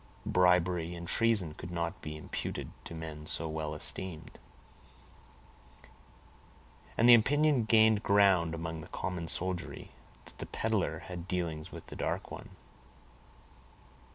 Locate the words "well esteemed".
3.47-4.39